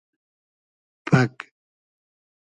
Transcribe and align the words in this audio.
پئگ 1.11 1.35